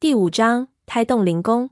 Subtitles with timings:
[0.00, 1.68] 第五章胎动灵宫。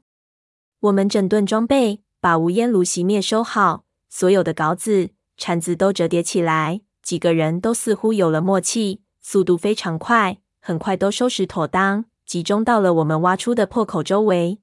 [0.80, 6.82] 我们整顿装备，把无烟炉熄灭收好，所有的稿子、铲子都折叠起来。
[7.02, 14.58] 几个人都似乎有了默契，速度非常快，很快都收拾妥当，集中到了我们挖出的破口周围。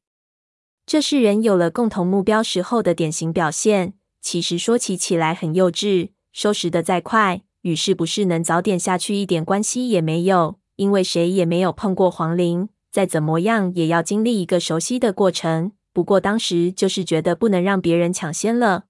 [0.86, 3.96] 这是人有了共同目标时候的典型表现。
[4.22, 15.74] 其实说起起来很幼稚，收拾得再快，与是不是能早点下去一点关系也没有，因为谁也没有碰过黄陵，再怎么样也要经历一个熟悉的过程。
[15.92, 18.86] 不过当时就是觉得不能让别人抢先了，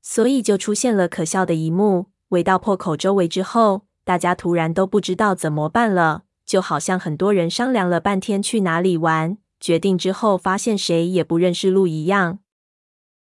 [0.00, 12.40] 所以就出现了可笑的一幕：围到破口周围之后，大家突然都不知道怎么办了，就好像很多人商量了半天去哪里玩，决定之后发现谁也不认识路一样。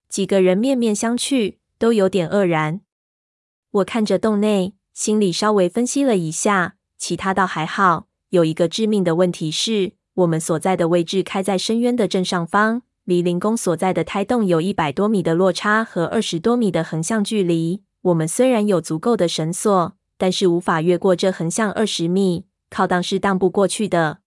[0.08, 2.80] 几个人面面相觑，都有点愕然。
[3.72, 8.09] 我看着洞内，心里稍微分析了一下，其他倒还好。
[8.30, 12.83] 有一个致命的问题是，我们所在的位置开在深渊的正上方。
[13.05, 17.83] 离灵宫所在的胎洞有一百多米的落差和二十多米的横向距离。
[18.03, 24.19] 我们虽然有足够的绳索，但是无法越过这横向二十米，靠荡是荡不过去的。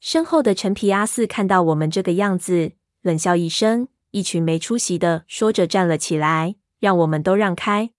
[0.00, 7.90] 身后的陈皮阿四看到我们这个样子，冷笑一声，一群没出息的，说着站了起来，让我们都让开。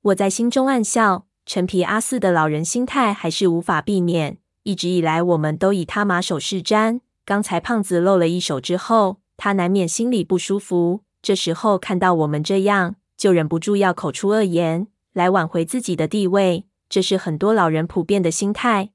[0.00, 4.38] 我在心中暗笑，陈皮阿四的老人心态还是无法避免。
[4.62, 7.00] 一直以来，我们都以他马首是瞻。
[7.24, 11.02] 刚才胖子露了一手之后，他难免心里不舒服。
[11.20, 16.66] 这时候看到我们这样，就忍不住要口出恶言来挽回自己的地位。
[16.88, 18.90] 这是很多老人普遍的心态。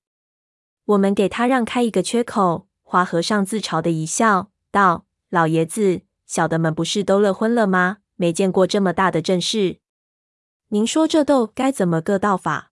[0.86, 2.68] 我们给他让开一个缺口。
[2.84, 7.98] 花和尚自嘲的一笑，道：“老爷子，小的们不是都乐昏了吗？
[8.16, 9.80] 没见过这么大的阵势。
[10.70, 12.72] 您说这豆该怎么个道法？”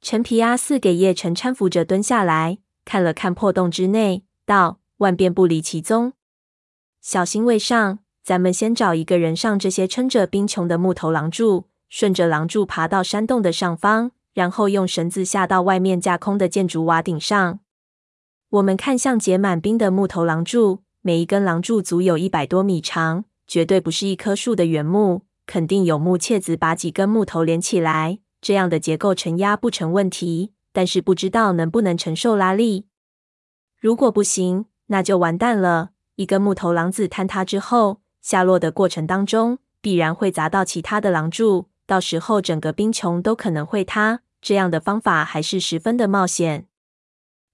[0.00, 4.24] 陈皮阿四给叶晨搀扶着蹲下来，看了看破洞之内。
[4.46, 6.12] 道，万变不离其宗。
[7.00, 17.60] 小心为上，咱们先找一个人上这些撑着冰穹的木头廊柱，顺着廊柱爬到山洞的上方，然后用绳子下到外面架空的建筑瓦顶上。
[18.50, 32.86] 我们看向结满冰的木头廊柱，每一根廊柱足有一百多米长，绝对不是一棵树的原木，肯定有木楔子把几根木头连起来，这样的结构承压不成问题，但是不知道能不能承受拉力。
[33.78, 35.90] 如果不行，那就完蛋了。
[36.16, 44.20] 一根木头廊子坍塌之后，下落的过程当中必然会砸到其他的廊柱，到时候整个冰穹都可能会塌。
[44.42, 46.66] 这样的方法还是十分的冒险。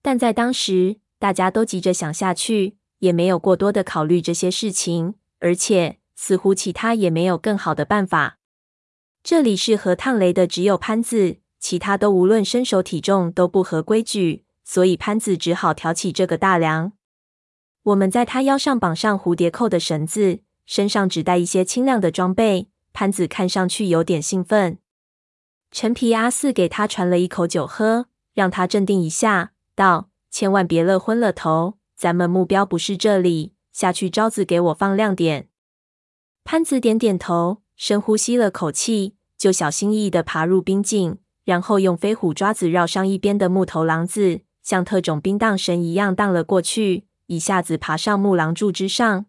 [0.02, 8.38] 但在当时，大家都急着想下去，也没有过多的考虑这些事情，而且似乎其他也没有更好的办法。
[9.22, 14.44] 这里适合烫雷的只有潘子，其他都无论身手体重都不合规矩。
[14.64, 16.90] 所以潘子只好挑起这个大梁。
[17.84, 22.68] 我们在他腰上绑上蝴蝶扣的绳子，身上只带一些轻量的装备。
[22.92, 24.78] 潘子看上去有点兴奋。
[25.70, 35.48] 陈皮阿四给他传了一口酒喝，让他镇定一下，道：“千万别乐昏了头，咱们目标不是这里，下去招子给我放亮点。”
[36.48, 44.42] 潘子点点头，深呼吸了口气，就小心翼翼地爬入冰井，然后用飞虎爪子绕上一边的木头廊子。
[44.62, 49.26] 像特种兵荡绳一样荡了过去，一下子爬上木廊柱之上。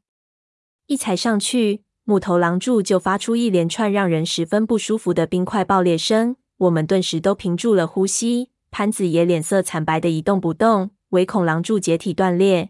[0.86, 6.36] 一踩上去，木头廊柱就发出一连串让人十分不舒服的冰块爆裂声。
[6.58, 12.70] 我们顿时都屏住了呼吸，潘子也脸色惨白的一动不动，唯恐廊柱解体断裂。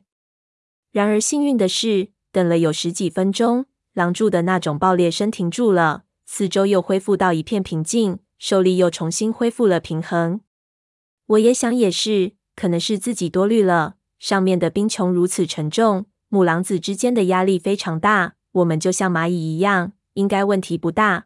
[0.94, 3.66] 然而幸运的是，等了有十几分钟，
[3.98, 10.42] 廊柱的那种爆裂声停住了，四周又恢复到一片平静，受力又重新恢复了平衡。
[11.26, 12.34] 我也想也是。
[12.56, 21.26] 可能是自己多虑了，上面的冰穹如此沉重，母狼子之间的压力非常大，我们就像蚂蚁一样，应该问题不大。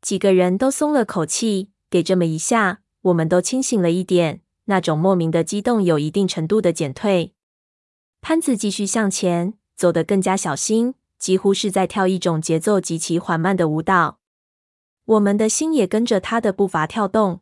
[0.00, 7.34] 几个人都松了口气，给这么一下，我们都清醒了一点，那种莫名的激动有一定程度的减退。
[8.22, 14.18] 潘子继续向前，走得更加小心，几乎是在跳一种节奏极其缓慢的舞蹈。
[15.06, 17.40] 我们的心也跟着他的步伐跳动，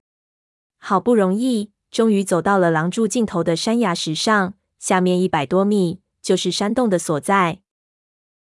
[0.79, 1.73] 好不容易。
[1.91, 7.59] 终于走到了廊柱尽头的山崖石上，下面一百多米就是山洞的所在。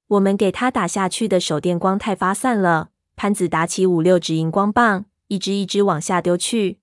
[0.09, 6.81] 我们给他打下去的手电光太发散了，潘子打起五六支荧光棒，一支一支往下丢去。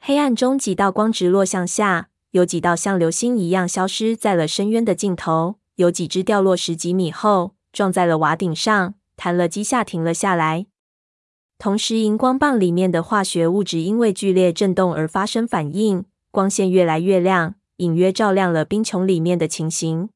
[0.00, 10.66] 黑暗中几道光直落向下，有几道像流星一样消失在了深渊的尽头，有几只掉落十几米后撞在了瓦顶上，弹了几下停了下来。
[11.58, 20.08] 同时，荧光棒里面的化学物质因为剧烈震动而发生反应，光线越来越亮，隐约照亮了冰穹里面的情形。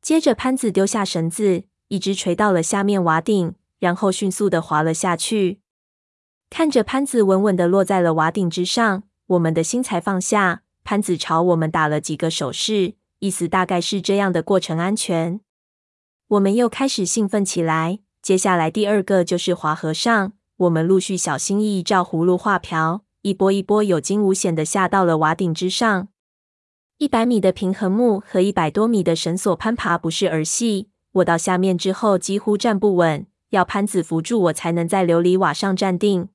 [0.00, 5.60] 接着，潘子丢下绳子，一直垂到了下面瓦顶，然后迅速地滑了下去。
[6.48, 10.62] 看着潘子稳稳地落在了瓦顶之上，我们的心才放下。
[10.82, 15.40] 潘子朝我们打了几个手势，意思大概是这样的过程安全。
[16.28, 17.98] 我们又开始兴奋起来。
[18.22, 26.08] 接下来第二个就是滑河上，我们陆续小心翼翼照葫芦画瓢，一波一波有惊无险地下到了瓦顶之上。
[26.98, 30.88] 一百米的平衡木和一百多米的绳索攀爬不是儿戏。
[31.12, 36.28] 我到下面之后几乎站不稳，要潘子扶住我才能在琉璃瓦上站定。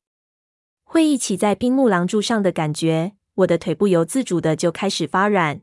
[0.83, 5.61] 会一起在冰木廊柱上的感觉，我的腿不由自主的就开始发软。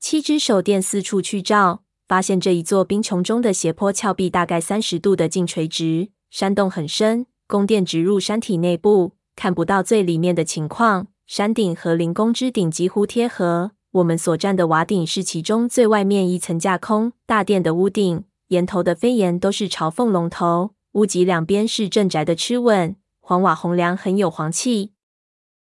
[0.00, 11.06] 七只手电四处去照，发现这一座冰穹中的斜坡峭壁大概三十度的径垂直，山洞很深，宫殿直入山体内部，看不到最里面的情况。
[11.26, 17.12] 山顶和灵宫之顶几乎贴合，我们所站的瓦顶是其中最外面一层架空。
[17.24, 22.96] 大殿的屋顶檐头的飞檐都是朝凤龙头，屋脊两边是镇宅的螭吻。
[23.20, 24.92] 黄瓦红梁很有黄气，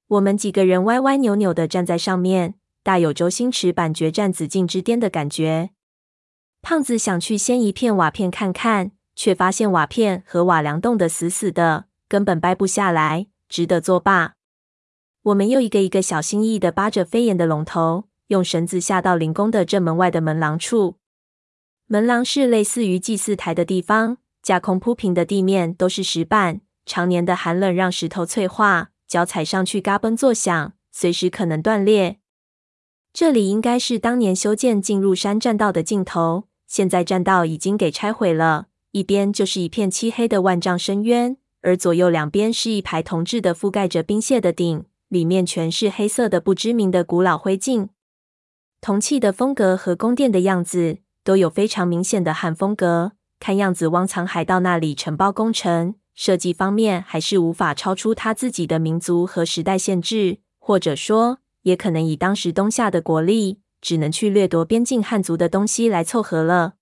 [0.07, 2.55] 我们几个人歪歪扭扭的站在上面，
[2.85, 5.71] 大有周星驰版决战紫禁之巅的感觉。
[6.63, 14.35] 胖子想去掀一片瓦片看看，却发现瓦片和瓦梁冻得死死的，根本掰不下来，只得作罢。
[15.23, 20.97] 我们又一个一个小心翼翼的扒着飞檐的龙头，用绳子下到灵宫的正门外的门廊处。
[21.87, 26.61] 门廊是类似于祭祀台的地方，架空铺平的地面都是石板。
[26.87, 32.19] 常年的寒冷让石头脆化，脚踩上去嘎嘣作响，随时可能断裂。
[33.13, 47.89] 这里应该是当年修建进入山栈道的尽头，现在栈道已经给拆毁了，一边就是一片漆黑的万丈深渊，而左右两边是一排铜制的覆盖着冰屑的顶，里面全是黑色的不知名的古老灰烬。
[48.81, 55.97] 铜器的风格和宫殿的样子都有非常明显的汉风格，看样子汪藏海到那里承包工程。
[56.15, 66.75] 设计方面还是无法超出他自己的民族和时代限制，或者说，也可能以当时东夏的国力，只能去掠夺边境汉族的东西来凑合了。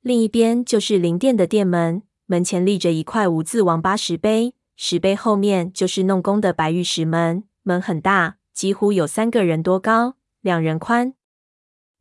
[0.00, 11.14] 另一边就是灵殿的殿门，门前立着一块无字王八石碑，石碑后面就是弄工的白玉石门，门很大，几乎有三个人多高，两人宽。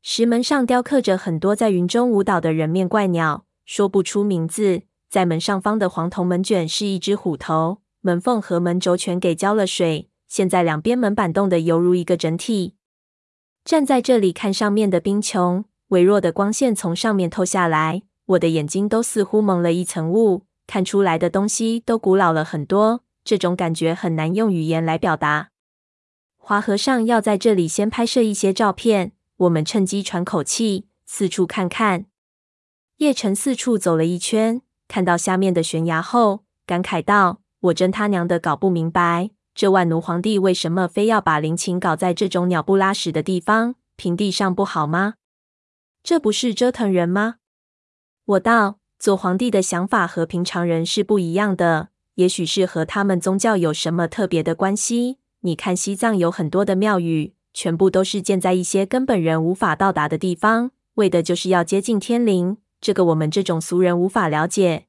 [0.01, 4.83] 石门上雕刻着很多在云中舞蹈的人面怪鸟，说不出名字。
[5.09, 12.75] 在门上方的黄铜门卷是一只虎头，门缝和门轴全给浇了水，现在两边门板动得犹如一个整体。
[13.65, 23.01] 站在这里看上面的冰穹，微弱的光线从上面透下来，我的眼睛都似乎蒙了一层雾，看出来的东西都古老了很多。
[23.23, 25.50] 这种感觉很难用语言来表达。
[26.38, 32.06] 华和尚要在这里先拍摄一些照片，我们趁机喘口气，四处看看。
[32.97, 34.62] 叶晨四处走了一圈。
[34.88, 43.75] 看到下面的悬崖后，感慨道：“我真他娘的搞不明白，这万奴皇帝为什么非要把陵寝搞在这种鸟不拉屎的地方？
[43.96, 45.13] 平地上不好吗？
[46.04, 47.36] 这不是折腾人吗？”
[48.25, 55.19] 我道：“做皇帝的想法和平常人是不一样的，也许是和他们宗教有什么特别的关系。
[55.42, 64.88] 你看西藏有很多的庙宇，全部都是建在一些根本人无法到达的地方，为的就是要接近天灵。”这个我们这种俗人无法了解。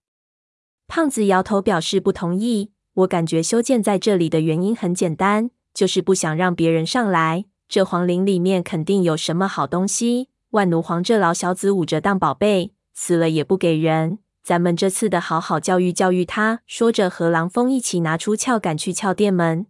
[0.88, 2.72] 胖子摇头表示不同意。
[2.96, 7.44] 我感觉修建在这里的原因很简单，就是不想让别人上来。
[7.68, 10.30] 这皇陵里面肯定有什么好东西。
[10.50, 14.20] 万奴皇这老小子捂着当宝贝，死了也不给人。
[14.42, 16.60] 咱们这次得好好教育教育他。
[16.66, 19.66] 说着，和狼蜂一起拿出撬杆去撬殿门。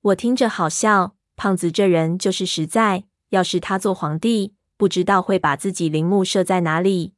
[0.00, 1.16] 我听着好笑。
[1.36, 3.04] 胖子这人就是实在。
[3.30, 7.12] 要是他做皇帝，不知道会把自己陵墓设在哪里。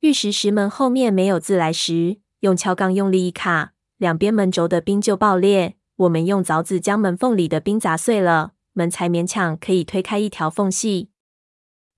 [0.00, 5.76] 玉石石门后面没有自来石，用撬杠用力一卡，两边门轴的冰就爆裂。
[5.96, 11.08] 我们用凿子将门缝里的冰砸碎了，门才勉强可以推开一条缝隙。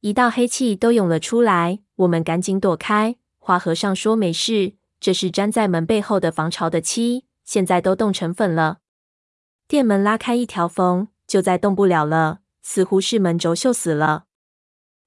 [0.00, 3.17] 一道黑气都涌了出来，我们赶紧躲开。
[3.38, 8.78] 花和尚说没事，这是粘在门背后的防潮的漆，现在都冻成粉了。
[9.67, 14.26] 殿门拉开一条缝，就再动不了了，似乎是门轴锈死了。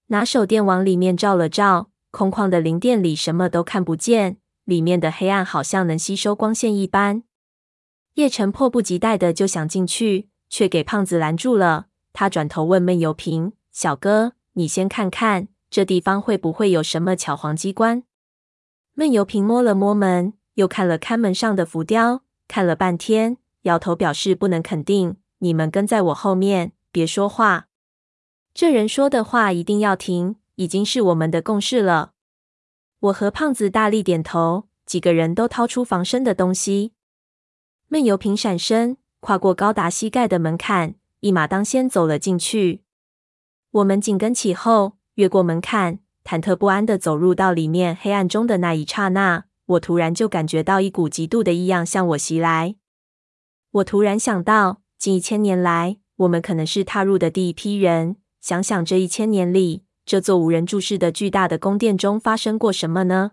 [0.07, 1.87] 拿手电往里面照了照。
[2.11, 4.35] 空旷的灵殿里什么都看不见，
[4.71, 7.23] 里面的黑暗好像能吸收光线一般。
[8.13, 11.87] 叶晨迫不及待的就想进去，却给胖子拦住了。
[12.13, 18.03] 他转头问闷油瓶：“小哥，你先看看这地方会不会有什么巧黄机关？”
[18.95, 25.17] 闷油瓶摸了摸门，又看了看门上的浮雕，看了半天，摇头表示不能肯定。
[25.39, 27.67] 你们跟在我后面，别说话。
[28.53, 32.10] 这人说的话一定要听，已经是我们的共识了。
[33.01, 36.93] 我和胖子大力点头，几个人都掏出防身的东西。
[37.87, 42.83] 闷油瓶闪身，跨过高达膝盖的门槛，一马当先走了进去。
[43.71, 47.97] 我们紧跟其后，越过门槛，忐忑不安地走入到里面。
[47.99, 52.75] 黑暗中的那一刹那，我突然就感觉到一股极度的异样向我袭来。
[53.71, 58.17] 我突然想到，近一千年来，我们可能是踏入的第一批人。
[58.39, 63.31] 想想这一千年里，这座无人注视的巨大的宫殿中发生过什么呢？